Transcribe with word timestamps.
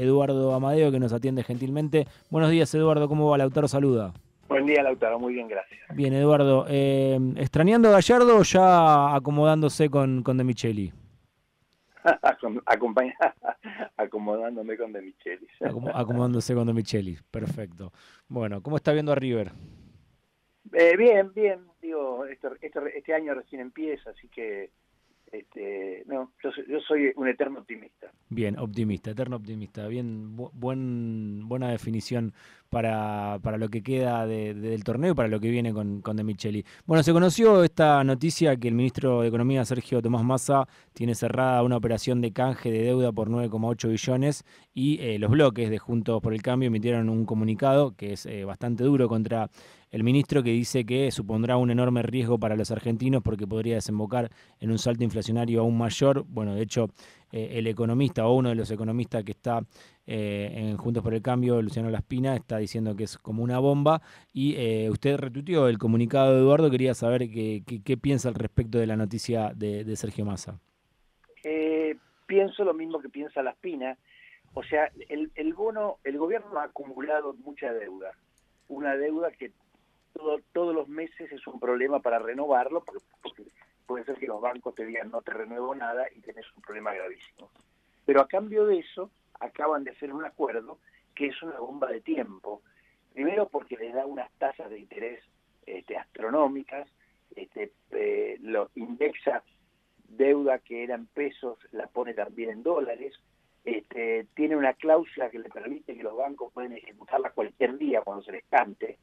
Eduardo 0.00 0.54
Amadeo, 0.54 0.90
que 0.90 0.98
nos 0.98 1.12
atiende 1.12 1.42
gentilmente. 1.42 2.06
Buenos 2.30 2.50
días, 2.50 2.74
Eduardo, 2.74 3.06
¿cómo 3.08 3.28
va? 3.28 3.38
Lautaro 3.38 3.68
saluda. 3.68 4.12
Buen 4.48 4.66
día, 4.66 4.82
Lautaro, 4.82 5.18
muy 5.18 5.34
bien, 5.34 5.46
gracias. 5.46 5.80
Bien, 5.94 6.12
Eduardo, 6.14 6.66
eh, 6.68 7.18
¿extrañando 7.36 7.88
a 7.88 7.92
Gallardo 7.92 8.38
o 8.38 8.42
ya 8.42 9.14
acomodándose 9.14 9.90
con, 9.90 10.22
con 10.22 10.38
De 10.38 10.44
Micheli? 10.44 10.92
acomodándome 13.96 14.76
con 14.76 14.92
De 14.92 15.02
Micheli. 15.02 15.46
acomodándose 15.94 16.54
con 16.54 16.66
De 16.66 16.72
Micheli, 16.72 17.18
perfecto. 17.30 17.92
Bueno, 18.26 18.62
¿cómo 18.62 18.76
está 18.76 18.92
viendo 18.92 19.12
a 19.12 19.16
River? 19.16 19.52
Eh, 20.72 20.96
bien, 20.96 21.32
bien, 21.34 21.60
digo, 21.82 22.24
este 22.26 23.14
año 23.14 23.34
recién 23.34 23.60
empieza, 23.60 24.10
así 24.10 24.28
que 24.28 24.70
este, 25.32 26.04
no, 26.06 26.32
yo 26.42 26.80
soy, 26.86 27.12
un 27.16 27.28
eterno 27.28 27.60
optimista. 27.60 28.10
Bien, 28.28 28.58
optimista, 28.58 29.10
eterno 29.10 29.36
optimista. 29.36 29.86
Bien, 29.86 30.36
buen, 30.36 31.48
buena 31.48 31.70
definición 31.70 32.32
para, 32.70 33.38
para 33.42 33.58
lo 33.58 33.68
que 33.68 33.82
queda 33.82 34.26
del 34.26 34.84
torneo 34.84 35.12
y 35.12 35.14
para 35.14 35.28
lo 35.28 35.40
que 35.40 35.50
viene 35.50 35.72
con, 35.72 36.00
con 36.00 36.16
De 36.16 36.24
Micheli. 36.24 36.64
Bueno, 36.86 37.02
se 37.02 37.12
conoció 37.12 37.64
esta 37.64 38.02
noticia 38.04 38.56
que 38.56 38.68
el 38.68 38.74
ministro 38.74 39.22
de 39.22 39.28
Economía, 39.28 39.64
Sergio 39.64 40.00
Tomás 40.00 40.24
Massa, 40.24 40.68
tiene 40.94 41.14
cerrada 41.14 41.62
una 41.64 41.76
operación 41.76 42.20
de 42.20 42.32
canje 42.32 42.70
de 42.70 42.82
deuda 42.84 43.12
por 43.12 43.28
9,8 43.28 43.88
billones 43.88 44.44
y 44.72 45.00
eh, 45.00 45.18
los 45.18 45.30
bloques 45.30 45.68
de 45.68 45.78
Juntos 45.78 46.22
por 46.22 46.32
el 46.32 46.42
Cambio 46.42 46.68
emitieron 46.68 47.08
un 47.08 47.26
comunicado 47.26 47.96
que 47.96 48.12
es 48.12 48.24
eh, 48.26 48.44
bastante 48.44 48.84
duro 48.84 49.08
contra 49.08 49.50
el 49.90 50.04
ministro 50.04 50.42
que 50.42 50.50
dice 50.50 50.84
que 50.84 51.10
supondrá 51.10 51.56
un 51.56 51.70
enorme 51.70 52.02
riesgo 52.02 52.38
para 52.38 52.54
los 52.54 52.70
argentinos 52.70 53.22
porque 53.22 53.46
podría 53.46 53.74
desembocar 53.74 54.30
en 54.60 54.70
un 54.70 54.78
salto 54.78 55.02
inflacionario 55.02 55.60
aún 55.60 55.76
mayor. 55.76 56.24
Bueno, 56.28 56.54
de 56.54 56.62
hecho, 56.62 56.90
eh, 57.32 57.58
el 57.58 57.66
economista 57.66 58.26
o 58.26 58.34
uno 58.34 58.48
de 58.48 58.54
los 58.54 58.70
economistas 58.70 59.22
que 59.24 59.32
está 59.32 59.62
eh, 60.06 60.50
en 60.52 60.76
Juntos 60.76 61.02
por 61.02 61.14
el 61.14 61.22
Cambio, 61.22 61.62
Luciano 61.62 61.90
Laspina, 61.90 62.34
está 62.34 62.58
diciendo 62.58 62.96
que 62.96 63.04
es 63.04 63.18
como 63.18 63.42
una 63.42 63.58
bomba. 63.58 64.02
Y 64.32 64.56
eh, 64.56 64.90
usted 64.90 65.16
retuiteó 65.16 65.68
el 65.68 65.78
comunicado 65.78 66.34
de 66.34 66.40
Eduardo, 66.40 66.70
quería 66.70 66.94
saber 66.94 67.30
qué, 67.30 67.98
piensa 68.00 68.28
al 68.28 68.34
respecto 68.34 68.78
de 68.78 68.86
la 68.86 68.96
noticia 68.96 69.52
de, 69.54 69.96
Sergio 69.96 70.24
Massa. 70.24 70.58
pienso 72.26 72.64
lo 72.64 72.74
mismo 72.74 73.00
que 73.00 73.08
piensa 73.08 73.42
Laspina. 73.42 73.96
O 74.54 74.64
sea, 74.64 74.90
el, 75.08 75.54
bono, 75.54 75.98
el 76.02 76.18
gobierno 76.18 76.58
ha 76.58 76.64
acumulado 76.64 77.34
mucha 77.44 77.72
deuda. 77.72 78.10
Una 78.68 78.96
deuda 78.96 79.30
que 79.30 79.52
todos 80.52 80.74
los 80.74 80.88
meses 80.88 81.30
es 81.30 81.46
un 81.46 81.60
problema 81.60 82.00
para 82.00 82.18
renovarlo, 82.18 82.84
porque, 83.22 83.44
puede 83.90 84.04
ser 84.04 84.18
que 84.18 84.28
los 84.28 84.40
bancos 84.40 84.76
te 84.76 84.86
digan 84.86 85.10
no 85.10 85.20
te 85.20 85.32
renuevo 85.32 85.74
nada 85.74 86.06
y 86.14 86.20
tenés 86.20 86.46
un 86.54 86.62
problema 86.62 86.94
gravísimo. 86.94 87.50
Pero 88.06 88.20
a 88.20 88.28
cambio 88.28 88.64
de 88.64 88.78
eso, 88.78 89.10
acaban 89.40 89.82
de 89.82 89.90
hacer 89.90 90.12
un 90.12 90.24
acuerdo 90.24 90.78
que 91.12 91.26
es 91.26 91.42
una 91.42 91.58
bomba 91.58 91.88
de 91.88 92.00
tiempo. 92.00 92.62
Primero 93.12 93.48
porque 93.48 93.76
les 93.76 93.92
da 93.92 94.06
unas 94.06 94.30
tasas 94.38 94.70
de 94.70 94.78
interés 94.78 95.24
este, 95.66 95.96
astronómicas, 95.96 96.88
este, 97.34 97.72
eh, 97.90 98.38
lo 98.42 98.70
indexa 98.76 99.42
deuda 100.04 100.60
que 100.60 100.84
era 100.84 100.94
en 100.94 101.06
pesos, 101.06 101.58
la 101.72 101.88
pone 101.88 102.14
también 102.14 102.50
en 102.50 102.62
dólares, 102.62 103.18
este, 103.64 104.28
tiene 104.36 104.54
una 104.54 104.74
cláusula 104.74 105.30
que 105.30 105.40
le 105.40 105.48
permite 105.48 105.96
que 105.96 106.04
los 106.04 106.16
bancos 106.16 106.52
pueden 106.52 106.74
ejecutarla 106.74 107.30
cualquier 107.30 107.76
día 107.76 108.02
cuando 108.02 108.22
se 108.22 108.30
les 108.30 108.44
cante, 108.44 108.98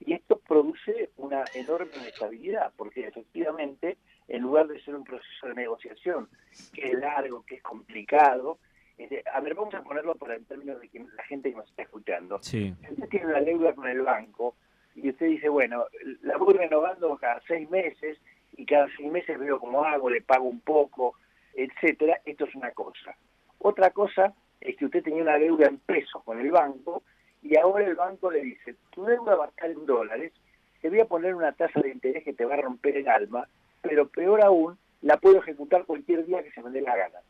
y 0.00 0.12
esto 0.12 0.38
produce 0.38 1.10
una 1.16 1.44
enorme 1.54 1.90
inestabilidad, 1.96 2.72
porque 2.76 3.06
efectivamente, 3.06 3.98
en 4.28 4.42
lugar 4.42 4.68
de 4.68 4.80
ser 4.82 4.94
un 4.94 5.04
proceso 5.04 5.48
de 5.48 5.54
negociación 5.54 6.28
que 6.72 6.86
es 6.86 6.94
largo, 6.94 7.44
que 7.44 7.56
es 7.56 7.62
complicado, 7.62 8.58
a 9.32 9.40
ver, 9.40 9.54
vamos 9.54 9.74
a 9.74 9.82
ponerlo 9.82 10.14
por 10.16 10.32
en 10.32 10.44
términos 10.44 10.80
de 10.80 10.88
que 10.88 11.00
la 11.00 11.22
gente 11.24 11.50
que 11.50 11.56
nos 11.56 11.68
está 11.68 11.82
escuchando. 11.82 12.38
Si 12.42 12.74
usted 12.90 13.08
tiene 13.08 13.26
una 13.26 13.40
deuda 13.40 13.74
con 13.74 13.86
el 13.86 14.02
banco 14.02 14.56
y 14.94 15.10
usted 15.10 15.26
dice, 15.26 15.48
bueno, 15.48 15.84
la 16.22 16.36
voy 16.36 16.54
renovando 16.54 17.16
cada 17.16 17.40
seis 17.46 17.68
meses 17.70 18.18
y 18.56 18.66
cada 18.66 18.88
seis 18.96 19.10
meses 19.10 19.38
veo 19.38 19.60
cómo 19.60 19.84
hago, 19.84 20.10
le 20.10 20.22
pago 20.22 20.48
un 20.48 20.60
poco, 20.60 21.14
etcétera, 21.54 22.20
esto 22.24 22.44
es 22.46 22.54
una 22.54 22.72
cosa. 22.72 23.16
Otra 23.58 23.90
cosa 23.90 24.34
es 24.60 24.76
que 24.76 24.86
usted 24.86 25.02
tenía 25.02 25.22
una 25.22 25.38
deuda 25.38 25.66
en 25.66 25.78
pesos 25.78 26.22
con 26.24 26.40
el 26.40 26.50
banco 26.50 27.02
y 27.48 27.56
ahora 27.56 27.86
el 27.86 27.94
banco 27.94 28.30
le 28.30 28.42
dice, 28.42 28.74
tu 28.90 29.04
deuda 29.04 29.34
va 29.34 29.46
a 29.46 29.48
estar 29.48 29.70
en 29.70 29.86
dólares, 29.86 30.32
te 30.82 30.90
voy 30.90 31.00
a 31.00 31.06
poner 31.06 31.34
una 31.34 31.52
tasa 31.52 31.80
de 31.80 31.90
interés 31.90 32.22
que 32.22 32.34
te 32.34 32.44
va 32.44 32.54
a 32.54 32.60
romper 32.60 32.98
el 32.98 33.08
alma, 33.08 33.48
pero 33.80 34.06
peor 34.08 34.42
aún, 34.42 34.78
la 35.00 35.16
puedo 35.16 35.38
ejecutar 35.38 35.86
cualquier 35.86 36.26
día 36.26 36.42
que 36.42 36.50
se 36.50 36.62
me 36.62 36.70
dé 36.70 36.82
la 36.82 36.94
gana. 36.94 37.20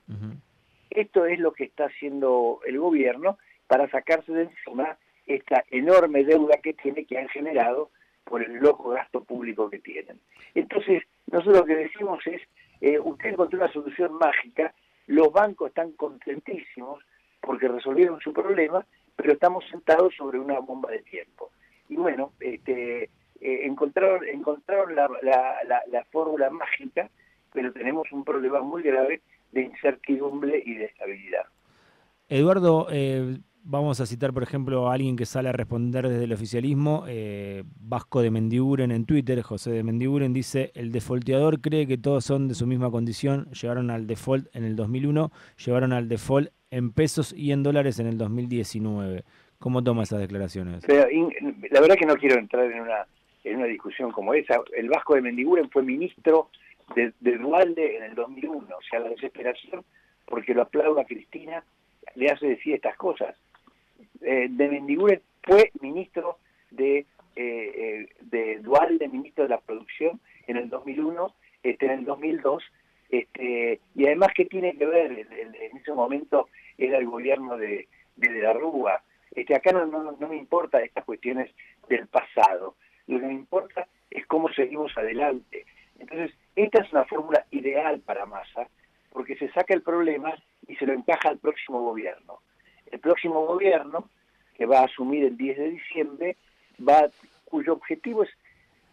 Esto 0.91 1.25
es 1.27 1.39
lo 1.39 1.53
que 1.53 1.65
está 1.65 1.85
haciendo 1.85 2.61
el 2.67 2.81
gobierno 2.81 3.39
para 3.69 3.89
sacarse 3.91 4.33
de 4.33 4.43
encima 4.45 4.97
esta 5.27 5.63
enorme 5.71 6.25
deuda 6.25 6.57
que 6.57 6.73
tiene, 6.73 7.05
que 7.05 7.19
han 7.19 7.29
generado 7.29 7.91
por 8.25 8.43
el 8.43 8.55
loco 8.55 8.91
gasto 8.91 9.23
público 9.23 9.71
que 9.71 9.79
tienen. 9.79 10.19
Entonces, 10.55 11.05
nosotros 11.31 11.59
lo 11.59 11.65
que 11.65 11.77
decimos 11.77 12.27
es, 12.27 12.43
eh, 12.81 12.99
usted 12.99 13.31
encontró 13.31 13.59
una 13.59 13.73
solución 13.73 14.15
mágica, 14.15 14.75
los 15.07 15.33
bancos 15.33 15.69
están 15.69 15.93
contentísimos 15.93 17.05
porque 17.41 17.69
resolvieron 17.69 18.19
su 18.21 18.33
problema 18.33 18.85
pero 19.19 19.33
estamos 19.33 19.65
sentados 19.69 20.15
sobre 20.17 20.39
una 20.39 20.61
bomba 20.61 20.91
de 20.93 21.01
tiempo. 21.01 21.51
Y 21.89 21.97
bueno, 21.97 22.33
este, 22.39 23.03
eh, 23.03 23.11
encontraron, 23.41 24.27
encontraron 24.29 24.95
la, 24.95 25.09
la, 25.91 26.05
fórmula 26.13 26.49
mágica, 26.51 27.11
pero 27.53 27.73
tenemos 27.73 28.11
un 28.13 28.25
problema 28.25 28.61
muy 28.61 28.83
grave 28.83 29.21
de 29.51 29.63
incertidumbre 29.63 30.63
y 30.65 30.75
de 30.75 30.85
estabilidad. 30.85 31.47
Eduardo, 32.29 32.87
eh, 32.93 33.39
vamos 33.65 34.01
a 34.01 34.07
citar, 34.07 34.33
por 34.33 34.45
ejemplo, 34.45 34.89
a 34.89 34.95
alguien 34.95 35.17
que 35.17 35.27
sale 35.27 35.49
a 35.49 35.53
responder 35.53 36.09
desde 36.09 36.25
el 36.25 36.33
oficialismo, 36.33 37.05
eh, 37.09 37.65
Vasco 37.81 38.23
de 38.23 38.31
Mendiguren 38.31 38.93
en 38.93 39.05
Twitter, 39.05 39.43
José 39.43 39.73
de 39.73 39.83
Mendiguren 39.83 40.33
dice, 40.33 40.71
el 40.77 40.93
defaulteador 40.93 41.61
cree 41.61 41.89
que 41.89 41.99
todos 41.99 42.25
son 42.25 42.47
de 42.47 42.55
su 42.55 42.69
misma 42.69 42.89
condición, 42.89 43.51
llegaron 43.51 43.91
al 43.91 44.07
default 44.07 44.47
en 44.55 44.63
el 44.63 44.77
2001, 44.77 45.33
llegaron 45.65 45.93
al 45.93 46.09
default 46.09 46.51
en 46.71 46.93
pesos 46.93 47.33
y 47.33 47.53
en 47.53 47.63
dólares 47.63 47.99
en 47.99 48.07
el 48.07 48.19
2019. 48.19 49.25
¿Cómo 49.59 49.83
toma 49.83 50.05
esas 50.05 50.21
declaraciones? 50.21 50.87
la 50.89 51.81
verdad 51.81 51.97
que 51.97 52.07
no 52.07 52.17
quiero 52.17 52.39
entrar 52.39 52.71
en 52.71 52.81
una, 52.81 53.07
en 53.45 53.57
una 53.57 53.67
discusión 53.67 54.13
como 54.13 54.35
esa. 54.35 54.61
El 54.77 54.89
Vasco 54.89 55.15
de 55.15 55.23
Mendiguren 55.23 55.71
fue 55.71 55.83
ministro 55.83 56.51
de, 56.95 57.13
Dualde 57.21 57.97
en 57.97 58.05
el 58.05 58.15
2001. 58.15 58.77
O 58.77 58.83
sea, 58.89 59.01
la 59.01 59.09
desesperación, 59.11 59.85
porque 60.27 60.55
lo 60.55 60.63
aplauda 60.63 61.05
Cristina, 61.05 61.65
le 62.15 62.31
hace 62.31 62.47
decir 62.47 62.75
estas 62.75 62.97
cosas. 62.97 63.35
Eh, 64.21 64.49
de 64.51 64.69
Mendiguren 64.69 65.21
fue 65.43 65.71
ministro 65.81 66.39
de, 66.71 66.99
eh, 66.99 67.07
eh, 67.37 68.09
de 68.21 68.59
Dualde, 68.61 69.09
ministro 69.09 69.45
de 69.45 69.51
la 69.51 69.61
producción 69.61 70.21
en 70.47 70.57
el 70.57 70.69
2001, 70.69 71.35
este, 71.63 71.87
en 71.87 71.93
el 71.93 72.05
2002 72.05 72.63
este, 73.09 73.81
y 73.95 74.07
además, 74.07 74.31
¿qué 74.35 74.45
tiene 74.45 74.77
que 74.77 74.87
ver? 74.87 75.13
En, 75.13 75.77
ese 75.77 75.93
momento 75.93 76.49
era 76.77 76.99
el 76.99 77.07
gobierno 77.07 77.57
de, 77.57 77.89
de, 78.17 78.43
la 78.43 78.53
Rúa. 78.53 79.03
Este, 79.31 79.55
acá 79.55 79.73
no, 79.73 79.87
no, 79.87 80.13
no 80.13 80.29
me 80.29 80.37
importa 80.37 80.81
estas 80.81 81.05
cuestiones 81.05 81.51
del 81.89 82.07
pasado. 82.07 82.77
Lo 83.07 83.21
que 83.21 83.27
me 83.27 83.33
importa 83.33 83.87
es 84.11 84.27
cómo 84.27 84.49
seguimos 84.51 84.97
adelante. 84.97 85.65
Entonces, 85.99 86.33
esta 86.55 86.83
es 86.83 86.93
una 86.93 87.05
fórmula 87.05 87.45
ideal 87.51 88.01
para 88.01 88.27
Massa, 88.27 88.69
porque 89.13 89.37
se 89.37 89.51
saca 89.51 89.75
el 89.75 89.83
problema 89.83 90.35
y 90.67 90.77
se 90.77 90.87
lo 90.87 90.93
encaja 90.93 91.31
al 91.31 91.39
próximo 91.39 91.81
gobierno. 91.81 92.41
El 92.91 93.01
próximo 93.01 93.47
gobierno, 93.47 94.09
que 94.55 94.67
va 94.67 94.81
a 94.81 94.85
asumir 94.85 95.25
el 95.25 95.37
10 95.37 95.59
de 95.59 95.71
diciembre, 95.71 96.37
va 96.87 97.11
cuyo 97.45 97.73
objetivo 97.73 98.25
es 98.25 98.31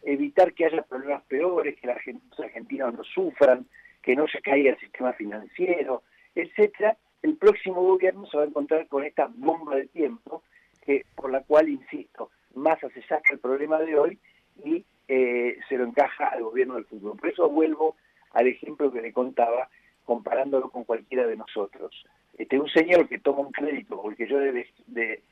evitar 0.03 0.53
que 0.53 0.65
haya 0.65 0.83
problemas 0.83 1.23
peores, 1.23 1.75
que 1.79 1.87
los 1.87 2.39
argentinos 2.39 2.93
no 2.93 3.03
sufran, 3.03 3.65
que 4.05 4.15
no 4.15 4.27
se 4.27 4.39
caiga 4.39 4.69
el 4.69 4.79
sistema 4.79 5.13
financiero, 5.13 6.03
etcétera, 6.35 6.95
el 7.23 7.37
próximo 7.37 7.81
gobierno 7.81 8.27
se 8.27 8.37
va 8.37 8.43
a 8.43 8.47
encontrar 8.47 8.87
con 8.87 9.03
esta 9.03 9.27
bomba 9.35 9.75
de 9.75 9.87
tiempo, 9.87 10.43
que 10.85 11.03
por 11.15 11.31
la 11.31 11.41
cual, 11.41 11.69
insisto, 11.69 12.29
Massa 12.53 12.87
se 12.89 13.01
saca 13.01 13.33
el 13.33 13.39
problema 13.39 13.79
de 13.79 13.97
hoy 13.97 14.19
y 14.63 14.85
eh, 15.07 15.57
se 15.67 15.77
lo 15.77 15.85
encaja 15.85 16.27
al 16.27 16.43
gobierno 16.43 16.75
del 16.75 16.85
futuro. 16.85 17.15
Por 17.15 17.29
eso 17.29 17.49
vuelvo 17.49 17.95
al 18.33 18.45
ejemplo 18.45 18.91
que 18.91 19.01
le 19.01 19.11
contaba, 19.11 19.69
comparándolo 20.03 20.69
con 20.69 20.83
cualquiera 20.83 21.25
de 21.25 21.35
nosotros. 21.35 22.05
Este, 22.37 22.59
un 22.59 22.69
señor 22.69 23.09
que 23.09 23.17
toma 23.17 23.39
un 23.39 23.51
crédito 23.51 23.99
porque 23.99 24.27
yo 24.27 24.37
de, 24.37 24.67
de, 24.85 25.23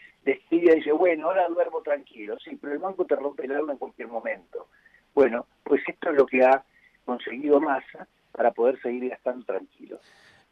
y 0.50 0.60
dice, 0.60 0.92
bueno, 0.94 1.28
ahora 1.28 1.48
duermo 1.48 1.84
tranquilo, 1.84 2.40
sí, 2.40 2.58
pero 2.60 2.74
el 2.74 2.80
banco 2.80 3.06
te 3.06 3.16
rompe 3.16 3.46
el 3.46 3.52
alma 3.52 3.74
en 3.74 3.78
cualquier 3.78 4.08
momento. 4.08 4.68
Bueno, 5.14 5.46
pues 5.64 5.84
esto 5.88 6.10
es 6.10 6.16
lo 6.16 6.26
que 6.26 6.44
ha 6.44 6.64
conseguido 7.06 7.62
Massa 7.62 8.08
para 8.34 8.52
poder 8.52 8.82
seguir 8.82 9.10
gastando 9.10 9.46
tranquilos. 9.46 10.02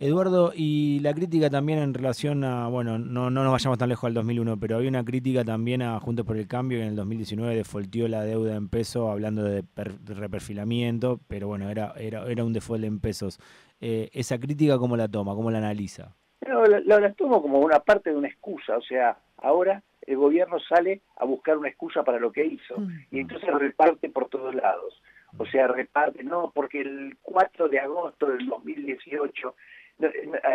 Eduardo, 0.01 0.51
y 0.56 1.00
la 1.01 1.13
crítica 1.13 1.51
también 1.51 1.78
en 1.78 1.94
relación 1.94 2.44
a, 2.44 2.68
bueno, 2.68 2.98
no, 2.98 3.30
no 3.30 3.44
nos 3.44 3.51
vayamos 3.51 3.78
tan 3.78 3.89
lejos 3.89 4.07
al 4.07 4.16
2001, 4.16 4.60
pero 4.60 4.78
había 4.78 4.89
una 4.89 5.06
crítica 5.06 5.45
también 5.45 5.83
a 5.83 6.00
Juntos 6.00 6.25
por 6.25 6.38
el 6.38 6.48
Cambio 6.48 6.80
que 6.80 6.86
en 6.86 6.89
el 6.89 6.95
2019 6.95 7.56
defaultió 7.56 8.07
la 8.07 8.24
deuda 8.24 8.56
en 8.56 8.68
pesos 8.68 9.07
hablando 9.07 9.44
de, 9.44 9.63
reperfilamiento, 9.75 11.19
pero 11.28 11.50
bueno, 11.50 11.69
era, 11.69 11.94
era, 11.98 12.25
era 12.25 12.44
un 12.44 12.51
default 12.51 12.83
en 12.83 13.00
pesos. 13.00 13.39
Eh, 13.80 14.10
¿Esa 14.12 14.39
crítica 14.39 14.80
cómo 14.80 14.98
la 14.98 15.07
toma, 15.07 15.36
cómo 15.36 15.51
la 15.51 15.60
analiza? 15.60 16.16
No, 16.48 16.66
No, 16.66 17.00
la, 17.00 17.13
tomo 17.13 17.39
como 17.39 17.60
una 17.60 17.80
parte 17.80 18.10
de 18.10 18.16
una 18.16 18.28
excusa, 18.28 18.78
o 18.78 18.81
sea, 18.81 19.19
ahora 19.38 19.83
el 20.01 20.18
gobierno 20.18 20.57
sale 20.62 21.01
a 21.18 21.25
buscar 21.25 21.60
una 21.60 21.69
excusa 21.69 22.04
para 22.04 22.18
lo 22.18 22.31
que 22.31 22.44
hizo 22.44 22.75
mm. 22.75 22.89
y 23.12 23.19
entonces 23.19 23.54
reparte 23.54 24.10
por 24.10 24.30
todos 24.30 24.56
lados. 24.56 25.00
O 25.38 25.45
sea, 25.45 25.68
reparte, 25.68 26.24
no, 26.24 26.51
porque 26.54 26.81
el 26.81 27.18
4 27.22 27.69
de 27.69 27.80
agosto 27.80 28.28
del 28.28 28.45
2018, 28.48 29.56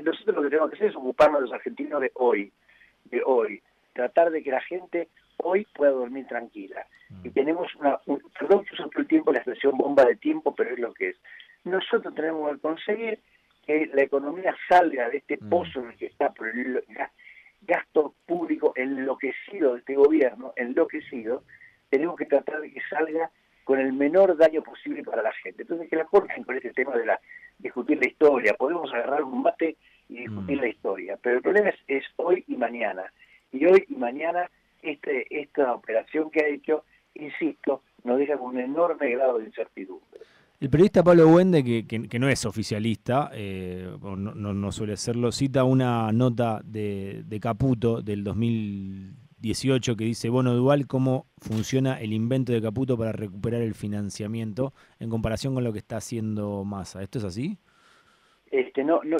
nosotros 0.02 0.36
lo 0.36 0.42
que 0.42 0.48
tenemos 0.48 0.70
que 0.70 0.76
hacer 0.76 0.90
es 0.90 0.96
ocuparnos 0.96 1.42
los 1.42 1.52
argentinos 1.52 2.00
de 2.00 2.10
hoy, 2.14 2.52
de 3.04 3.22
hoy, 3.24 3.62
tratar 3.92 4.30
de 4.30 4.42
que 4.42 4.50
la 4.50 4.60
gente 4.60 5.08
hoy 5.38 5.66
pueda 5.74 5.92
dormir 5.92 6.26
tranquila. 6.26 6.86
Mm. 7.08 7.26
Y 7.26 7.30
tenemos 7.30 7.74
una, 7.76 7.98
un, 8.06 8.20
perdón 8.38 8.64
que 8.64 8.74
uso 8.74 8.88
todo 8.88 9.00
el 9.00 9.08
tiempo 9.08 9.32
la 9.32 9.38
expresión 9.38 9.76
bomba 9.76 10.04
de 10.04 10.16
tiempo, 10.16 10.54
pero 10.54 10.70
es 10.70 10.78
lo 10.78 10.92
que 10.92 11.10
es. 11.10 11.16
Nosotros 11.64 12.14
tenemos 12.14 12.52
que 12.52 12.60
conseguir 12.60 13.20
que 13.66 13.90
la 13.92 14.02
economía 14.02 14.54
salga 14.68 15.08
de 15.08 15.18
este 15.18 15.38
mm. 15.40 15.48
pozo 15.48 15.80
en 15.80 15.90
el 15.90 15.96
que 15.96 16.06
está 16.06 16.32
por 16.32 16.48
el 16.48 16.84
gasto 17.62 18.14
público 18.26 18.72
enloquecido 18.76 19.74
de 19.74 19.80
este 19.80 19.94
gobierno, 19.94 20.52
enloquecido, 20.56 21.42
tenemos 21.90 22.16
que 22.16 22.26
tratar 22.26 22.60
de 22.60 22.72
que 22.72 22.80
salga 22.88 23.30
con 23.66 23.80
el 23.80 23.92
menor 23.92 24.36
daño 24.36 24.62
posible 24.62 25.02
para 25.02 25.22
la 25.22 25.32
gente. 25.32 25.62
Entonces, 25.62 25.90
que 25.90 25.96
la 25.96 26.04
corten 26.04 26.44
con 26.44 26.54
este 26.54 26.70
tema 26.70 26.96
de 26.96 27.04
la 27.04 27.20
discutir 27.58 27.98
la 27.98 28.06
historia. 28.06 28.54
Podemos 28.54 28.94
agarrar 28.94 29.24
un 29.24 29.42
mate 29.42 29.76
y 30.08 30.18
discutir 30.20 30.58
mm. 30.58 30.60
la 30.60 30.68
historia, 30.68 31.18
pero 31.20 31.38
el 31.38 31.42
problema 31.42 31.70
es, 31.70 31.76
es, 31.88 32.04
hoy 32.14 32.44
y 32.46 32.54
mañana. 32.54 33.12
Y 33.50 33.66
hoy 33.66 33.84
y 33.88 33.96
mañana 33.96 34.48
este, 34.82 35.26
esta 35.40 35.74
operación 35.74 36.30
que 36.30 36.44
ha 36.44 36.46
hecho, 36.46 36.84
insisto, 37.14 37.82
nos 38.04 38.18
deja 38.18 38.38
con 38.38 38.54
un 38.54 38.60
enorme 38.60 39.10
grado 39.10 39.38
de 39.38 39.46
incertidumbre. 39.46 40.20
El 40.60 40.70
periodista 40.70 41.02
Pablo 41.02 41.28
Wende, 41.28 41.64
que, 41.64 42.08
que, 42.08 42.18
no 42.20 42.28
es 42.28 42.46
oficialista, 42.46 43.32
eh, 43.34 43.90
no, 44.00 44.32
no, 44.32 44.72
suele 44.72 44.96
serlo, 44.96 45.32
cita 45.32 45.64
una 45.64 46.12
nota 46.12 46.60
de, 46.64 47.24
de, 47.26 47.40
Caputo 47.40 48.00
del 48.00 48.22
2018 49.46 49.96
que 49.96 50.04
dice, 50.04 50.28
bueno, 50.28 50.54
Dual, 50.54 50.86
¿cómo 50.86 51.26
funciona 51.38 52.00
el 52.00 52.12
invento 52.12 52.52
de 52.52 52.60
Caputo 52.60 52.98
para 52.98 53.12
recuperar 53.12 53.62
el 53.62 53.74
financiamiento 53.74 54.72
en 54.98 55.10
comparación 55.10 55.54
con 55.54 55.64
lo 55.64 55.72
que 55.72 55.78
está 55.78 55.98
haciendo 55.98 56.64
Massa? 56.64 57.02
¿Esto 57.02 57.18
es 57.18 57.24
así? 57.24 57.58
Este, 58.50 58.84
no, 58.84 59.00
no, 59.04 59.16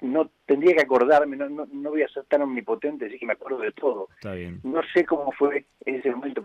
no 0.00 0.30
tendría 0.46 0.74
que 0.74 0.82
acordarme, 0.82 1.36
no, 1.36 1.48
no, 1.48 1.66
no 1.66 1.90
voy 1.90 2.02
a 2.02 2.08
ser 2.08 2.24
tan 2.24 2.42
omnipotente, 2.42 3.06
así 3.06 3.18
que 3.18 3.26
me 3.26 3.34
acuerdo 3.34 3.58
de 3.58 3.72
todo. 3.72 4.08
Está 4.14 4.34
bien. 4.34 4.60
No 4.62 4.80
sé 4.94 5.04
cómo 5.04 5.32
fue 5.32 5.64
en 5.84 5.96
ese 5.96 6.10
momento. 6.10 6.44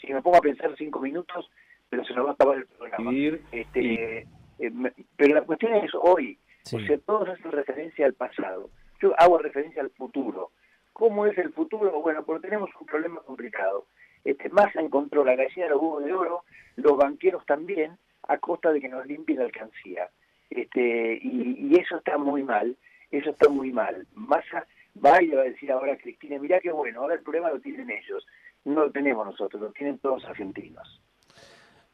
Si 0.00 0.12
me 0.12 0.22
pongo 0.22 0.38
a 0.38 0.40
pensar 0.40 0.74
cinco 0.76 1.00
minutos, 1.00 1.50
pero 1.88 2.04
se 2.04 2.14
nos 2.14 2.26
va 2.26 2.30
a 2.30 2.34
acabar 2.34 2.58
el 2.58 2.66
programa. 2.66 3.12
Este, 3.52 4.26
eh, 4.58 4.72
pero 5.16 5.34
la 5.34 5.42
cuestión 5.42 5.74
es 5.74 5.92
hoy. 5.94 6.38
O 6.72 6.80
sea, 6.80 6.98
todos 6.98 7.28
hacen 7.28 7.52
referencia 7.52 8.06
al 8.06 8.14
pasado. 8.14 8.70
Yo 9.00 9.12
hago 9.18 9.38
referencia 9.38 9.82
al 9.82 9.90
futuro. 9.90 10.50
¿Cómo 10.94 11.26
es 11.26 11.36
el 11.38 11.52
futuro? 11.52 12.00
Bueno, 12.00 12.24
porque 12.24 12.46
tenemos 12.46 12.70
un 12.80 12.86
problema 12.86 13.20
complicado. 13.22 13.86
Este, 14.24 14.48
Massa 14.48 14.80
encontró 14.80 15.24
la 15.24 15.34
gallina 15.34 15.66
de 15.66 15.70
los 15.70 15.82
huevos 15.82 16.04
de 16.04 16.12
oro, 16.12 16.44
los 16.76 16.96
banqueros 16.96 17.44
también, 17.46 17.98
a 18.22 18.38
costa 18.38 18.72
de 18.72 18.80
que 18.80 18.88
nos 18.88 19.04
limpien 19.04 19.40
la 19.40 19.46
alcancía. 19.46 20.08
Este, 20.48 21.18
y, 21.20 21.74
eso 21.80 21.96
está 21.96 22.16
muy 22.16 22.44
mal, 22.44 22.76
eso 23.10 23.30
está 23.30 23.48
muy 23.48 23.72
mal. 23.72 24.06
Massa 24.14 24.66
va 25.04 25.20
y 25.20 25.26
le 25.26 25.36
va 25.36 25.42
a 25.42 25.46
decir 25.46 25.72
ahora 25.72 25.94
a 25.94 25.98
Cristina, 25.98 26.38
mirá 26.38 26.60
qué 26.60 26.70
bueno, 26.70 27.00
ahora 27.00 27.14
el 27.14 27.22
problema 27.22 27.50
lo 27.50 27.60
tienen 27.60 27.90
ellos, 27.90 28.24
no 28.64 28.82
lo 28.82 28.92
tenemos 28.92 29.26
nosotros, 29.26 29.60
lo 29.60 29.72
tienen 29.72 29.98
todos 29.98 30.22
los 30.22 30.30
argentinos. 30.30 31.02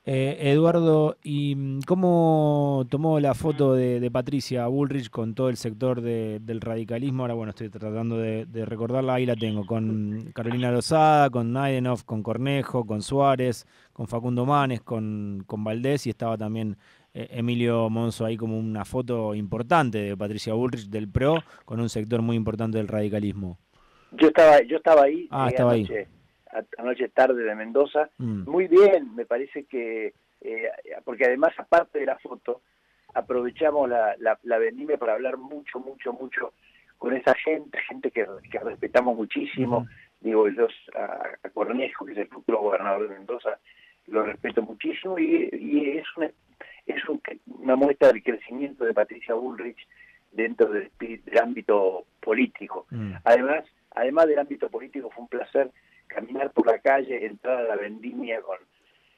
Eh, 0.06 0.38
Eduardo, 0.50 1.18
¿y 1.22 1.54
mm, 1.54 1.80
cómo 1.86 2.86
tomó 2.88 3.20
la 3.20 3.34
foto 3.34 3.74
de, 3.74 4.10
Patricia 4.10 4.66
Bullrich 4.66 5.10
con 5.10 5.34
todo 5.34 5.50
el 5.50 5.58
sector 5.58 6.00
del 6.00 6.60
radicalismo? 6.60 7.22
Ahora, 7.22 7.34
bueno, 7.34 7.50
estoy 7.50 7.68
tratando 7.68 8.16
de, 8.16 8.46
recordarla, 8.64 9.14
ahí 9.14 9.26
la 9.26 9.36
tengo, 9.36 9.66
con 9.66 10.30
Carolina 10.34 10.70
Rosada, 10.70 11.28
con 11.28 11.52
Naidenov, 11.52 12.04
con 12.06 12.22
Cornejo, 12.22 12.86
con 12.86 13.02
Suárez, 13.02 13.66
con 13.92 14.08
Facundo 14.08 14.46
Manes, 14.46 14.80
con, 14.80 15.44
con 15.46 15.62
Valdés 15.64 16.06
y 16.06 16.10
estaba 16.10 16.38
también 16.38 16.78
eh, 17.12 17.28
Emilio 17.32 17.90
Monzo 17.90 18.24
ahí 18.24 18.38
como 18.38 18.58
una 18.58 18.86
foto 18.86 19.34
importante 19.34 19.98
de 19.98 20.16
Patricia 20.16 20.54
Bullrich 20.54 20.88
del 20.88 21.10
PRO 21.10 21.44
con 21.66 21.78
un 21.78 21.90
sector 21.90 22.22
muy 22.22 22.36
importante 22.36 22.78
del 22.78 22.88
radicalismo. 22.88 23.58
Yo 24.12 24.28
estaba, 24.28 24.62
yo 24.62 24.78
estaba 24.78 25.02
ahí. 25.02 25.28
Ah, 25.30 25.48
estaba 25.50 25.72
ahí 25.72 25.86
anoche 26.78 27.08
tarde 27.08 27.42
de 27.42 27.54
Mendoza. 27.54 28.10
Mm. 28.18 28.48
Muy 28.48 28.68
bien, 28.68 29.14
me 29.14 29.24
parece 29.24 29.64
que, 29.64 30.12
eh, 30.40 30.70
porque 31.04 31.24
además 31.24 31.52
aparte 31.58 32.00
de 32.00 32.06
la 32.06 32.18
foto, 32.18 32.62
aprovechamos 33.14 33.88
la, 33.88 34.14
la, 34.18 34.58
vendimia 34.58 34.96
para 34.96 35.14
hablar 35.14 35.36
mucho, 35.36 35.80
mucho, 35.80 36.12
mucho 36.12 36.52
con 36.98 37.14
esa 37.14 37.34
gente, 37.34 37.78
gente 37.88 38.10
que, 38.10 38.26
respetamos 38.62 39.16
muchísimo. 39.16 39.86
Digo, 40.20 40.48
yo 40.48 40.68
a, 40.94 41.48
Cornejo, 41.54 42.04
que 42.04 42.12
es 42.12 42.18
el 42.18 42.28
futuro 42.28 42.60
gobernador 42.60 43.08
de 43.08 43.14
Mendoza, 43.14 43.58
lo 44.06 44.22
respeto 44.22 44.62
muchísimo 44.62 45.18
y, 45.18 45.98
es, 45.98 46.06
una, 46.16 46.30
es 46.86 47.02
una 47.46 47.76
muestra 47.76 48.08
del 48.08 48.22
crecimiento 48.22 48.84
de 48.84 48.94
Patricia 48.94 49.34
Bullrich 49.34 49.78
dentro 50.32 50.68
del, 50.68 50.90
ámbito 51.40 52.04
político. 52.20 52.86
Mm. 52.90 53.14
Además, 53.24 53.64
además 53.92 54.26
del 54.26 54.38
ámbito 54.38 54.68
político, 54.68 55.10
fue 55.10 55.22
un 55.22 55.28
placer 55.28 55.70
caminar 56.14 56.50
por 56.50 56.66
la 56.66 56.78
calle, 56.78 57.24
entrar 57.26 57.58
a 57.58 57.68
la 57.68 57.76
vendimia 57.76 58.40
con, 58.42 58.58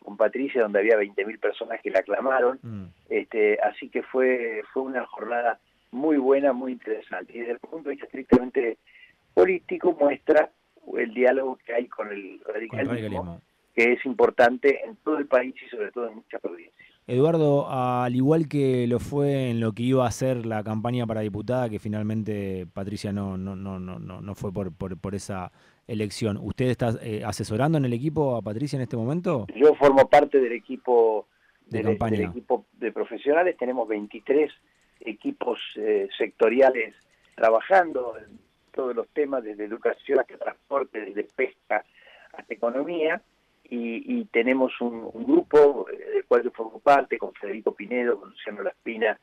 con 0.03 0.17
Patricia, 0.17 0.63
donde 0.63 0.81
había 0.81 0.97
20.000 0.97 1.41
personas 1.41 1.81
que 1.81 1.91
la 1.91 2.01
aclamaron. 2.01 2.59
Mm. 2.63 2.85
Este, 3.09 3.59
así 3.61 3.89
que 3.89 4.03
fue, 4.03 4.63
fue 4.73 4.83
una 4.83 5.07
jornada 5.07 5.59
muy 5.91 6.17
buena, 6.17 6.53
muy 6.53 6.73
interesante. 6.73 7.33
Y 7.35 7.41
desde 7.41 7.53
el 7.53 7.59
punto 7.59 7.89
de 7.89 7.91
vista 7.91 8.07
estrictamente 8.07 8.79
político, 9.35 9.97
muestra 9.99 10.51
el 10.97 11.15
diálogo 11.15 11.59
que 11.65 11.75
hay 11.75 11.87
con 11.87 12.11
el 12.11 12.41
radicalismo, 12.45 13.41
que 13.75 13.93
es 13.93 14.05
importante 14.05 14.85
en 14.85 14.97
todo 14.97 15.19
el 15.19 15.27
país 15.27 15.55
y 15.65 15.69
sobre 15.69 15.91
todo 15.93 16.09
en 16.09 16.17
muchas 16.17 16.41
provincias. 16.41 16.82
Eduardo, 17.07 17.69
al 17.69 18.15
igual 18.15 18.49
que 18.49 18.87
lo 18.87 19.01
fue 19.01 19.51
en 19.51 19.61
lo 19.61 19.73
que 19.73 19.83
iba 19.83 20.07
a 20.07 20.11
ser 20.11 20.47
la 20.47 20.63
campaña 20.63 21.07
para 21.07 21.21
diputada, 21.21 21.69
que 21.69 21.79
finalmente 21.79 22.67
Patricia 22.73 23.13
no, 23.13 23.37
no, 23.37 23.57
no, 23.57 23.79
no, 23.81 23.99
no 23.99 24.35
fue 24.35 24.53
por, 24.53 24.73
por, 24.73 24.97
por 24.99 25.15
esa 25.15 25.51
elección. 25.89 26.39
¿Usted 26.41 26.67
está 26.67 26.95
eh, 27.03 27.23
asesorando 27.25 27.79
en 27.79 27.85
el 27.85 27.93
equipo 27.93 28.37
a 28.37 28.43
Patricia 28.43 28.77
en 28.77 28.83
este 28.83 28.97
momento? 28.97 29.47
Yo 29.55 29.75
formo 29.75 30.09
parte 30.09 30.41
del 30.41 30.53
equipo 30.53 31.27
de, 31.67 31.83
del 31.83 32.21
equipo 32.21 32.67
de 32.79 32.93
profesionales. 32.93 33.57
Tenemos 33.57 33.89
23 33.89 34.51
equipos 35.01 35.59
eh, 35.77 36.09
sectoriales 36.17 36.95
trabajando 37.35 38.15
en 38.19 38.39
todos 38.73 38.95
los 38.95 39.09
temas, 39.09 39.43
desde 39.43 39.65
educación 39.65 40.21
hasta 40.21 40.37
transporte, 40.37 41.01
desde 41.01 41.25
pesca 41.25 41.85
hasta 42.33 42.55
economía. 42.55 43.21
Y, 43.75 44.27
tenemos 44.27 44.79
un, 44.83 45.11
grupo 45.25 45.87
eh, 45.91 45.97
del 46.15 46.25
cual 46.27 46.43
yo 46.43 46.51
formo 46.51 46.79
parte, 46.79 47.17
con 47.17 47.33
Federico 47.33 47.75
Pinedo, 47.75 48.21
con 48.21 48.31
Luciano 48.31 48.63
Laspina, 48.63 49.19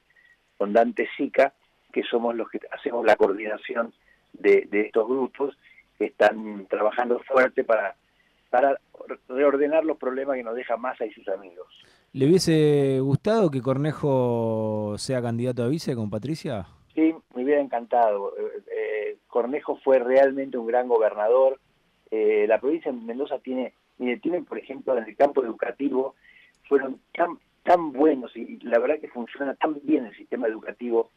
con 0.57 0.73
Dante 0.73 1.07
Sica, 1.15 1.53
que 1.93 2.01
somos 2.03 2.35
los 2.35 2.49
que 2.49 2.59
hacemos 2.71 3.05
la 3.05 3.15
coordinación 3.15 3.93
de 4.33 4.67
estos 4.71 5.07
grupos 5.07 5.55
que 5.99 6.05
están 6.05 6.65
trabajando 6.67 7.19
fuerte 7.19 7.63
para, 7.63 7.95
para 8.49 8.79
reordenar 9.27 9.85
los 9.85 9.97
problemas 9.97 10.35
que 10.35 10.43
nos 10.43 10.55
deja 10.55 10.77
Massa 10.77 11.05
y 11.05 11.11
sus 11.11 11.27
amigos. 11.27 11.67
¿Le 12.13 12.25
hubiese 12.25 12.99
gustado 13.01 13.51
que 13.51 13.61
Cornejo 13.61 14.95
sea 14.97 15.21
candidato 15.21 15.63
a 15.63 15.67
vice 15.67 15.95
con 15.95 16.09
Patricia? 16.09 16.65
Sí, 16.95 17.13
me 17.35 17.43
hubiera 17.43 17.61
encantado. 17.61 18.33
Eh, 18.37 18.61
eh, 18.71 19.17
Cornejo 19.27 19.77
fue 19.83 19.99
realmente 19.99 20.57
un 20.57 20.65
gran 20.65 20.87
gobernador. 20.87 21.59
Eh, 22.09 22.45
la 22.47 22.59
provincia 22.59 22.91
de 22.91 22.97
Mendoza 22.97 23.37
tiene, 23.39 23.73
tienen, 24.21 24.45
por 24.45 24.57
ejemplo, 24.57 24.97
en 24.97 25.03
el 25.03 25.15
campo 25.15 25.43
educativo, 25.43 26.15
fueron 26.67 26.99
tan, 27.13 27.37
tan 27.63 27.91
buenos 27.91 28.35
y 28.35 28.57
la 28.63 28.79
verdad 28.79 28.99
que 28.99 29.09
funciona 29.09 29.53
tan 29.55 29.79
bien 29.83 30.05
el 30.05 30.15
sistema 30.15 30.47
educativo 30.47 31.11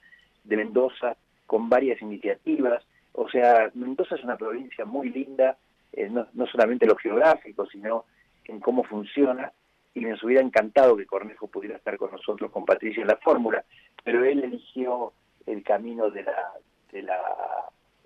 de 0.44 0.56
Mendoza 0.56 1.16
con 1.46 1.68
varias 1.68 2.00
iniciativas. 2.02 2.84
O 3.12 3.28
sea, 3.28 3.70
Mendoza 3.74 4.16
es 4.16 4.24
una 4.24 4.36
provincia 4.36 4.84
muy 4.84 5.10
linda, 5.10 5.56
eh, 5.92 6.08
no, 6.08 6.26
solamente 6.46 6.84
en 6.84 6.90
lo 6.90 6.96
geográfico, 6.96 7.66
sino 7.66 8.06
en 8.44 8.58
cómo 8.60 8.82
funciona, 8.82 9.52
y 9.94 10.00
nos 10.00 10.22
hubiera 10.22 10.42
encantado 10.42 10.96
que 10.96 11.06
Cornejo 11.06 11.46
pudiera 11.46 11.76
estar 11.76 11.98
con 11.98 12.10
nosotros, 12.10 12.50
con 12.50 12.64
Patricia 12.64 13.02
en 13.02 13.08
la 13.08 13.18
fórmula, 13.18 13.62
pero 14.02 14.24
él 14.24 14.42
eligió 14.42 15.12
el 15.46 15.62
camino 15.62 16.10
de 16.10 16.22
la, 16.22 16.52
de 16.90 17.02
la 17.02 17.20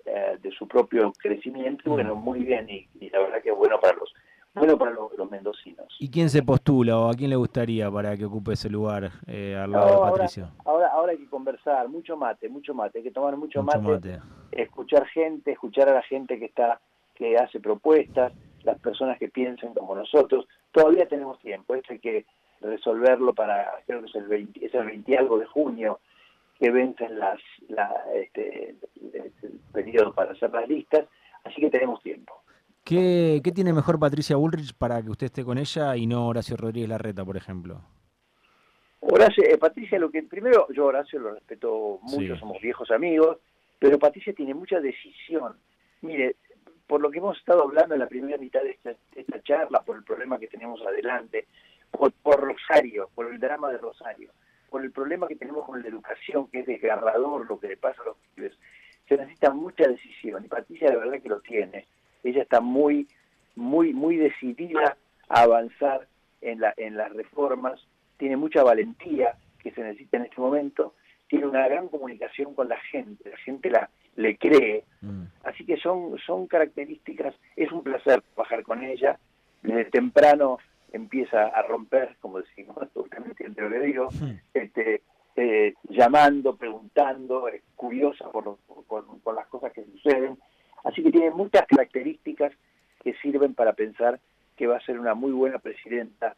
eh, 0.09 0.37
de 0.41 0.51
su 0.51 0.67
propio 0.69 1.11
crecimiento, 1.17 1.89
bueno, 1.89 2.15
muy 2.15 2.39
bien, 2.39 2.69
y, 2.69 3.09
la 3.09 3.19
verdad 3.19 3.41
que 3.41 3.49
es 3.49 3.55
bueno 3.57 3.77
para 3.77 3.97
los 3.97 4.13
bueno 4.57 4.77
para 4.77 4.91
los, 4.91 5.31
mendocinos. 5.31 5.87
¿Y 5.99 6.09
quién 6.09 6.29
se 6.29 6.43
postula 6.43 6.97
o 6.97 7.09
a 7.09 7.13
quién 7.13 7.29
le 7.29 7.35
gustaría 7.35 7.91
para 7.91 8.15
que 8.15 8.25
ocupe 8.25 8.53
ese 8.53 8.69
lugar 8.69 9.11
eh, 9.27 9.55
al 9.55 9.71
lado 9.71 10.05
de 10.05 10.11
Patricio? 10.11 10.49
Ahora, 10.65 10.87
ahora, 10.87 11.11
hay 11.11 11.17
que 11.17 11.29
conversar, 11.29 11.87
mucho 11.89 12.15
mate, 12.15 12.49
mucho 12.49 12.73
mate, 12.73 12.99
hay 12.99 13.03
que 13.03 13.11
tomar 13.11 13.35
mucho, 13.35 13.61
mate, 13.63 14.19
escuchar 14.51 15.05
gente, 15.07 15.51
escuchar 15.51 15.89
a 15.89 15.93
la 15.93 16.01
gente 16.03 16.39
que 16.39 16.45
está 16.45 16.79
que 17.15 17.35
hace 17.35 17.59
propuestas, 17.59 18.31
las 18.63 18.79
personas 18.79 19.17
que 19.17 19.27
piensen 19.29 19.73
como 19.73 19.95
nosotros. 19.95 20.47
Todavía 20.71 21.07
tenemos 21.07 21.39
tiempo, 21.39 21.73
esto 21.73 21.93
hay 21.93 21.99
que 21.99 22.25
resolverlo 22.61 23.33
para, 23.33 23.71
creo 23.85 24.01
que 24.01 24.09
es 24.09 24.15
el 24.15 24.27
20, 24.27 24.65
es 24.65 24.73
el 24.73 24.85
20 24.85 25.17
algo 25.17 25.39
de 25.39 25.45
junio, 25.47 25.99
que 26.59 26.71
vencen 26.71 27.19
las, 27.19 27.39
este, 28.15 28.75
el 29.13 29.59
periodo 29.71 30.13
para 30.13 30.31
hacer 30.31 30.51
las 30.51 30.67
listas, 30.67 31.05
así 31.43 31.61
que 31.61 31.69
tenemos 31.69 32.01
tiempo. 32.01 32.41
¿Qué, 32.87 33.41
¿Qué, 33.43 33.51
tiene 33.51 33.73
mejor 33.73 33.99
Patricia 33.99 34.37
Bullrich 34.37 34.73
para 34.73 35.01
que 35.01 35.09
usted 35.09 35.25
esté 35.25 35.43
con 35.43 35.57
ella 35.57 35.97
y 35.97 36.07
no 36.07 36.25
Horacio 36.25 36.55
Rodríguez 36.55 36.87
Larreta, 36.87 37.25
por 37.25 37.35
ejemplo? 37.35 37.81
Horacio, 39.01 39.43
eh, 39.43 39.57
Patricia, 39.57 39.99
lo 39.99 40.09
que 40.09 40.23
primero 40.23 40.67
yo 40.73 40.85
Horacio 40.85 41.19
lo 41.19 41.33
respeto 41.33 41.99
mucho, 42.03 42.37
somos 42.37 42.61
viejos 42.61 42.89
amigos, 42.91 43.39
pero 43.77 43.99
Patricia 43.99 44.31
tiene 44.31 44.53
mucha 44.53 44.79
decisión. 44.79 45.57
Mire, 46.01 46.37
por 46.87 47.01
lo 47.01 47.11
que 47.11 47.17
hemos 47.17 47.37
estado 47.37 47.63
hablando 47.63 47.93
en 47.93 47.99
la 47.99 48.07
primera 48.07 48.37
mitad 48.37 48.61
de 48.61 48.77
esta, 49.15 49.43
charla, 49.43 49.81
por 49.81 49.97
el 49.97 50.03
problema 50.05 50.39
que 50.39 50.47
tenemos 50.47 50.79
adelante, 50.87 51.45
por, 51.91 52.13
Rosario, 52.39 53.09
por 53.13 53.29
el 53.29 53.37
drama 53.37 53.69
de 53.69 53.79
Rosario, 53.79 54.31
por 54.69 54.81
el 54.81 54.91
problema 54.91 55.27
que 55.27 55.35
tenemos 55.35 55.65
con 55.65 55.81
la 55.81 55.89
educación, 55.89 56.47
que 56.47 56.61
es 56.61 56.65
desgarrador 56.65 57.49
lo 57.49 57.59
que 57.59 57.67
le 57.67 57.75
pasa 57.75 58.01
a 58.01 58.05
los 58.05 58.17
pibes, 58.33 58.57
se 59.09 59.17
necesita 59.17 59.51
mucha 59.51 59.85
decisión 59.89 60.45
y 60.45 60.47
Patricia 60.47 60.89
la 60.89 60.99
verdad 60.99 61.21
que 61.21 61.29
lo 61.29 61.41
tiene. 61.41 61.85
Ella 62.27 62.43
está 62.43 62.61
muy, 62.61 63.07
muy, 63.55 63.93
muy 63.93 64.17
decidida 64.17 64.97
a 65.29 65.41
avanzar 65.41 66.07
en, 66.41 66.59
la, 66.59 66.73
en 66.77 66.97
las 66.97 67.11
reformas, 67.13 67.79
tiene 68.17 68.37
mucha 68.37 68.63
valentía 68.63 69.35
que 69.59 69.71
se 69.71 69.81
necesita 69.81 70.17
en 70.17 70.25
este 70.25 70.41
momento, 70.41 70.93
tiene 71.27 71.47
una 71.47 71.67
gran 71.67 71.87
comunicación 71.89 72.53
con 72.53 72.69
la 72.69 72.77
gente, 72.91 73.29
la 73.29 73.37
gente 73.37 73.69
la, 73.69 73.89
le 74.15 74.37
cree. 74.37 74.83
Mm. 75.01 75.23
Así 75.43 75.65
que 75.65 75.77
son, 75.77 76.17
son 76.25 76.47
características, 76.47 77.35
es 77.55 77.71
un 77.71 77.83
placer 77.83 78.21
trabajar 78.33 78.63
con 78.63 78.83
ella. 78.83 79.17
Desde 79.61 79.85
temprano 79.85 80.59
empieza 80.91 81.47
a 81.47 81.61
romper, 81.61 82.15
como 82.19 82.39
decimos, 82.39 82.75
justamente 82.93 83.45
entre 83.45 83.69
lo 83.69 83.71
que 83.71 83.85
digo, 83.85 84.09
este, 84.53 85.01
eh, 85.35 85.73
llamando, 85.89 86.55
preguntando, 86.55 87.47
es 87.47 87.61
curiosa 87.75 88.29
por, 88.31 88.57
por, 88.87 89.35
las 89.35 89.47
cosas 89.47 89.71
que 89.71 89.83
suceden. 89.85 90.37
Así 90.87 91.03
que 91.03 91.11
tiene 91.11 91.31
muchas 91.31 91.65
características 91.67 92.53
que 93.03 93.13
sirven 93.15 93.53
para 93.53 93.73
pensar 93.73 94.19
que 94.55 94.67
va 94.67 94.77
a 94.77 94.85
ser 94.85 94.99
una 94.99 95.13
muy 95.13 95.31
buena 95.31 95.59
presidenta 95.59 96.35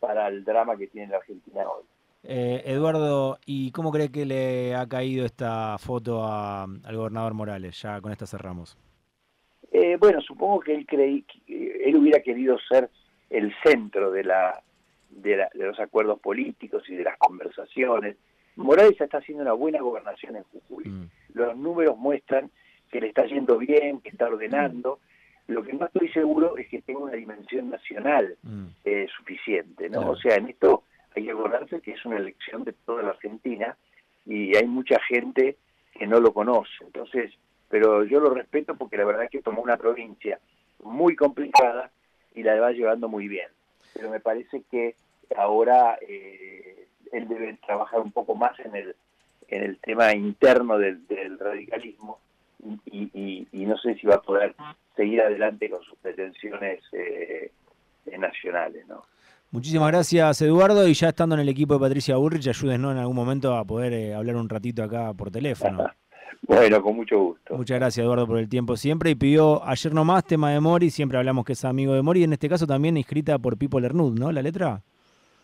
para 0.00 0.26
el 0.28 0.44
drama 0.44 0.76
que 0.76 0.88
tiene 0.88 1.12
la 1.12 1.18
Argentina 1.18 1.62
hoy. 1.62 1.84
Eh, 2.24 2.62
Eduardo, 2.66 3.38
¿y 3.46 3.70
cómo 3.70 3.90
cree 3.90 4.10
que 4.10 4.26
le 4.26 4.74
ha 4.74 4.88
caído 4.88 5.24
esta 5.24 5.78
foto 5.78 6.24
al 6.26 6.96
gobernador 6.96 7.34
Morales? 7.34 7.80
Ya 7.80 8.00
con 8.00 8.12
esta 8.12 8.26
cerramos. 8.26 8.76
Eh, 9.70 9.96
bueno, 9.98 10.20
supongo 10.20 10.60
que 10.60 10.74
él 10.74 10.86
creí, 10.86 11.24
él 11.46 11.96
hubiera 11.96 12.20
querido 12.20 12.58
ser 12.68 12.90
el 13.30 13.54
centro 13.64 14.10
de 14.10 14.24
la, 14.24 14.62
de, 15.10 15.48
los 15.54 15.78
acuerdos 15.80 16.20
políticos 16.20 16.82
y 16.88 16.96
de 16.96 17.04
las 17.04 17.16
conversaciones. 17.18 18.16
Morales 18.56 19.00
está 19.00 19.18
haciendo 19.18 19.42
una 19.42 19.54
buena 19.54 19.80
gobernación 19.80 20.36
en 20.36 20.42
Jujuy. 20.44 20.84
Mm. 20.84 21.10
Los 21.34 21.56
números 21.56 21.96
muestran 21.96 22.50
que 22.92 23.00
le 23.00 23.08
está 23.08 23.24
yendo 23.24 23.58
bien, 23.58 24.00
que 24.00 24.10
está 24.10 24.26
ordenando. 24.26 25.00
Lo 25.48 25.64
que 25.64 25.72
no 25.72 25.86
estoy 25.86 26.08
seguro 26.10 26.56
es 26.56 26.68
que 26.68 26.82
tenga 26.82 27.00
una 27.00 27.14
dimensión 27.14 27.70
nacional 27.70 28.36
mm. 28.42 28.66
eh, 28.84 29.08
suficiente, 29.16 29.90
¿no? 29.90 30.10
O 30.10 30.16
sea, 30.16 30.36
en 30.36 30.50
esto 30.50 30.84
hay 31.16 31.24
que 31.24 31.32
acordarse 31.32 31.80
que 31.80 31.92
es 31.92 32.04
una 32.04 32.18
elección 32.18 32.62
de 32.64 32.72
toda 32.72 33.02
la 33.02 33.10
Argentina 33.10 33.76
y 34.24 34.54
hay 34.56 34.66
mucha 34.66 35.00
gente 35.00 35.56
que 35.92 36.06
no 36.06 36.20
lo 36.20 36.32
conoce. 36.32 36.70
Entonces, 36.82 37.32
pero 37.68 38.04
yo 38.04 38.20
lo 38.20 38.30
respeto 38.30 38.76
porque 38.76 38.98
la 38.98 39.04
verdad 39.04 39.24
es 39.24 39.30
que 39.30 39.42
tomó 39.42 39.62
una 39.62 39.76
provincia 39.76 40.38
muy 40.84 41.16
complicada 41.16 41.90
y 42.34 42.42
la 42.42 42.60
va 42.60 42.70
llevando 42.72 43.08
muy 43.08 43.26
bien. 43.26 43.48
Pero 43.94 44.10
me 44.10 44.20
parece 44.20 44.62
que 44.70 44.94
ahora 45.36 45.98
eh, 46.06 46.86
él 47.10 47.26
debe 47.26 47.58
trabajar 47.66 48.00
un 48.00 48.12
poco 48.12 48.34
más 48.34 48.58
en 48.60 48.76
el 48.76 48.94
en 49.52 49.62
el 49.62 49.78
tema 49.78 50.14
interno 50.14 50.78
del, 50.78 51.04
radicalismo 51.38 52.18
y, 52.86 53.46
no 53.52 53.76
sé 53.78 53.94
si 53.94 54.06
va 54.06 54.16
a 54.16 54.22
poder 54.22 54.54
seguir 54.96 55.20
adelante 55.20 55.70
con 55.70 55.82
sus 55.82 55.96
pretensiones 55.98 56.80
eh, 56.92 57.50
nacionales, 58.18 58.86
¿no? 58.86 59.02
Muchísimas 59.52 59.88
gracias, 59.88 60.40
Eduardo. 60.40 60.88
Y 60.88 60.94
ya 60.94 61.08
estando 61.08 61.34
en 61.34 61.42
el 61.42 61.48
equipo 61.48 61.74
de 61.74 61.80
Patricia 61.80 62.16
Burrich, 62.16 62.48
ayúdenos 62.48 62.92
en 62.92 62.98
algún 62.98 63.16
momento 63.16 63.54
a 63.54 63.64
poder 63.64 63.92
eh, 63.92 64.14
hablar 64.14 64.36
un 64.36 64.48
ratito 64.48 64.82
acá 64.82 65.12
por 65.14 65.30
teléfono. 65.30 65.86
Bueno, 66.44 66.82
con 66.82 66.96
mucho 66.96 67.18
gusto. 67.20 67.56
Muchas 67.56 67.78
gracias, 67.78 68.04
Eduardo, 68.04 68.26
por 68.26 68.36
el 68.36 68.48
tiempo 68.48 68.76
siempre. 68.76 69.10
Y 69.10 69.14
pidió 69.14 69.64
ayer 69.64 69.94
nomás 69.94 70.24
tema 70.24 70.50
de 70.50 70.58
Mori, 70.58 70.90
siempre 70.90 71.16
hablamos 71.16 71.44
que 71.44 71.52
es 71.52 71.64
amigo 71.64 71.94
de 71.94 72.02
Mori, 72.02 72.24
en 72.24 72.32
este 72.32 72.48
caso 72.48 72.66
también 72.66 72.96
escrita 72.96 73.38
por 73.38 73.56
Pipo 73.56 73.78
Lernud, 73.78 74.18
¿no? 74.18 74.32
¿La 74.32 74.42
letra? 74.42 74.82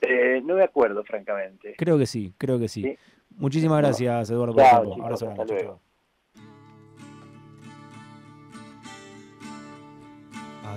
Eh, 0.00 0.42
no 0.44 0.56
me 0.56 0.64
acuerdo, 0.64 1.04
francamente. 1.04 1.76
Creo 1.78 1.98
que 1.98 2.06
sí, 2.06 2.34
creo 2.36 2.58
que 2.58 2.66
sí. 2.66 2.98
Muchísimas 3.36 3.78
gracias, 3.78 4.28
Eduardo, 4.30 4.54
por 4.54 4.64
el 4.64 4.70
tiempo. 4.70 5.04
Abrazo, 5.04 5.80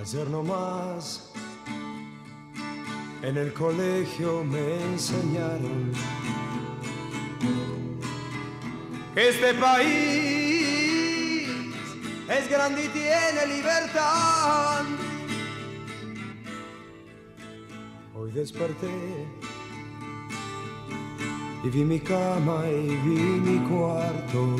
Ayer 0.02 0.28
nomás 0.28 1.30
en 3.22 3.36
el 3.36 3.52
colegio 3.52 4.42
me 4.42 4.82
enseñaron 4.90 5.92
que 9.14 9.28
este 9.28 9.54
país 9.54 11.46
es 12.28 12.50
grande 12.50 12.84
y 12.84 12.88
tiene 12.88 13.46
libertad. 13.46 14.86
Hoy 18.16 18.32
desperté 18.32 18.90
y 21.62 21.68
vi 21.68 21.84
mi 21.84 22.00
cama 22.00 22.64
y 22.66 22.96
vi 23.04 23.20
mi 23.20 23.68
cuarto. 23.68 24.56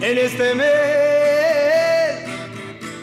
En 0.00 0.18
este 0.18 0.54
mes 0.54 1.25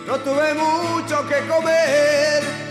no 0.07 0.17
tuve 0.19 0.53
mucho 0.53 1.27
que 1.27 1.47
comer. 1.47 2.62